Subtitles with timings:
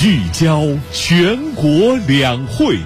[0.00, 2.78] 聚焦全国两会。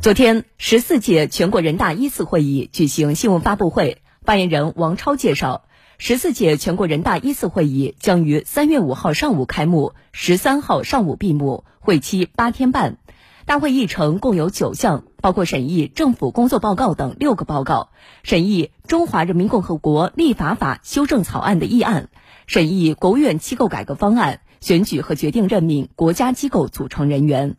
[0.00, 5.66] 昨天，十四届全国人大一次会议举行新闻发布会，发言人王超介绍，
[5.98, 12.96] 十四届全国人大一次会议将于三月五号上午开幕，十三号上午闭幕，会期八天半。
[13.44, 17.90] 大会议程共有九项，包括审议政府工作报告等六个报告，
[18.22, 22.08] 审议《中华人民共和国立法法》修正草案的议案，
[22.46, 24.40] 审议国务院机构改革方案。
[24.64, 27.56] 选举和决定任命国家机构组成人员。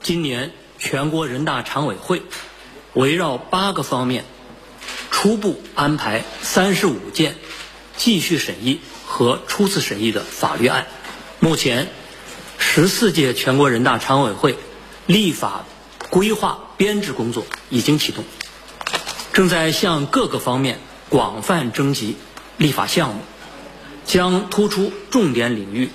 [0.00, 2.22] 今年全国人大常委会
[2.94, 4.24] 围绕八个方面，
[5.10, 7.34] 初步安排三十五件
[7.98, 10.86] 继续审议和初次审议的法律案。
[11.38, 11.88] 目前，
[12.56, 14.56] 十四届全国人大常委会
[15.04, 15.66] 立法
[16.08, 18.24] 规划编制工作已经启动，
[19.34, 20.78] 正在向各个方面
[21.10, 22.16] 广泛征集
[22.56, 23.20] 立法项目，
[24.06, 25.90] 将突出重点领域。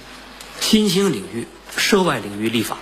[0.72, 2.78] 新兴领域、涉外领域立法。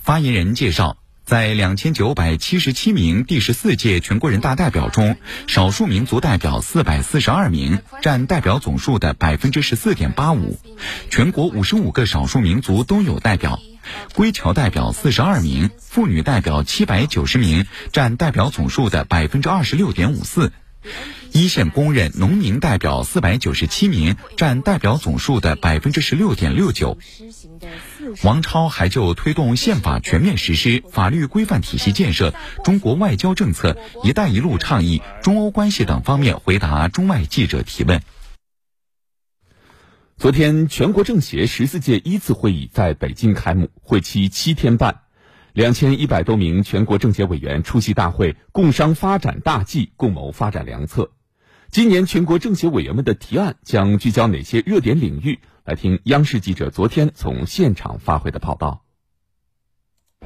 [0.00, 5.16] 发言人介绍，在两千九百七十七名第十四届全国人大代表中，
[5.48, 10.60] 少数民族代表四百四十二名，占代表总数的百分之十四点八五。
[11.10, 13.58] 全国五十五个少数民族都有代表，
[14.14, 20.52] 归侨代表四十二名，妇女代表七百九十名，占代表总数的百分之二十六点五四。
[21.32, 26.98] 一线公认农民代表四百九十七名，占代表总数的百分之十六点六九。
[28.22, 38.00] 王超还就推动宪法全面实施、法律规范体系建设、中国外交政策、“一带一路”倡议、中欧关系等方面回答中外记者提问。
[40.18, 45.05] 昨天，全国政协十四届一次会议在北京开幕，会期七天半。
[45.56, 51.12] 两千一百多名全国政协委员出席大会，共商发展大计，共谋发展良策。
[51.70, 55.38] 今年全国政协委员们的提案将聚焦哪些热点领域？
[55.64, 58.82] 来听央视记者昨天从现场发回的报道。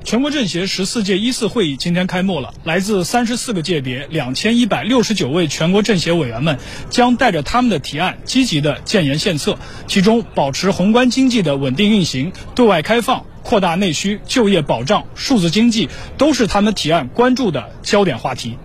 [0.02, 6.58] 全国政协十四届一次会议今天开幕了，来自三十四个界别两千一百六十九位全国政协委员们
[6.88, 9.58] 将带着他们的提案，积极的建言献策。
[9.86, 13.24] 其中，保持宏观经济的稳定运行、对外开放。
[13.42, 15.88] 扩大内需、就业保障、数字经济，
[16.18, 18.58] 都是他们提案关注的焦点话题。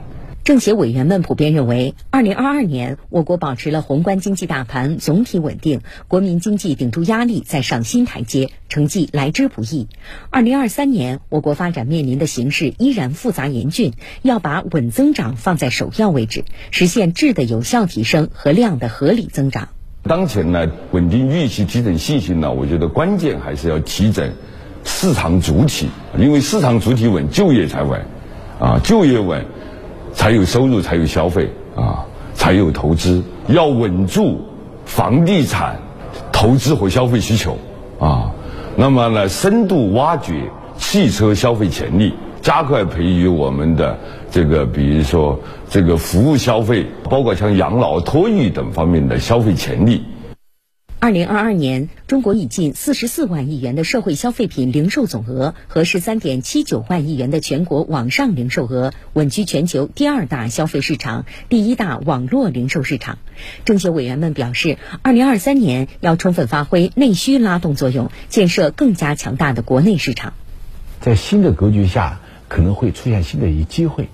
[0.45, 9.87] 政协委员们普遍认为，二零二二年我国保持了宏观经济大盘总体稳定，国民经济顶住压力再上新台阶，成绩来之不易。
[10.29, 19.69] 二零二三年我国发展面临的形势依然复杂严峻，要把稳增长放在首要位置，实现质的有效提升和量的合理增长。
[20.03, 24.31] 当前呢，稳定预期、提振信心呢，我觉得关键还是要提振。
[24.83, 25.89] 市场主体，
[26.19, 28.05] 因为市场主体稳，就业才稳，
[28.59, 29.43] 啊，就业稳，
[30.15, 32.03] 才有收入，才有消费，啊，
[32.33, 33.21] 才有投资。
[33.47, 34.41] 要稳住
[34.85, 35.77] 房地产
[36.31, 37.55] 投资和消费需求，
[37.99, 38.31] 啊，
[38.75, 43.95] 那么呢，深度挖掘汽车消费潜力，加快培育我们的
[44.31, 45.39] 这个，比如说
[45.69, 50.03] 这个服务消费，包括像养老、托育等方面的消费潜力。
[50.99, 63.19] 二零二二年，中国以近四十四万亿元的社会消费品零售总额和十三点七九万亿元的全国网上零售额，稳居全球第二大消费市场、第一大网络零售市场。
[63.65, 70.33] 政协委员们表示，二零二三年要充分发挥内需拉动作用，建设更加强大的国内市场。
[71.01, 74.09] 在新的格局下，可能会出现新的一机会，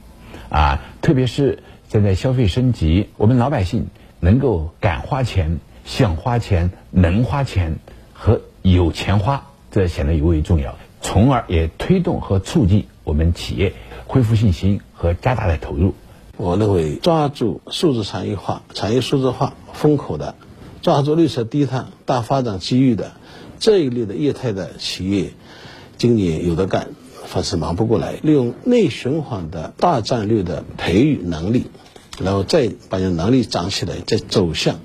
[0.49, 3.87] 啊，特别是现在消费升级，我们老百姓
[4.19, 5.59] 能够敢花钱。
[5.85, 7.79] 想花钱、能花钱
[8.13, 13.73] 和有钱花，这显得尤为重要，从而也推动和促进我们企业
[14.07, 15.93] 恢复信心和加大的投入。
[16.37, 20.35] 我认为，抓住数字产业化、产业数字化风口的，
[20.81, 23.11] 抓住绿色低碳大发展机遇的
[23.59, 25.33] 这一类的业态的企业，
[25.97, 26.89] 今年有的干，
[27.25, 28.13] 凡是忙不过来。
[28.23, 31.67] 利用内循环的大战略的培育能力。
[32.19, 34.75] 然后再把你的能力长起来，再走向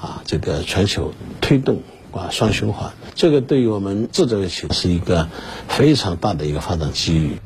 [0.00, 5.28] 啊这个全球推动啊双循环，这个对于我们制造业企业是一个
[5.68, 7.38] 非常大的一个发展机遇。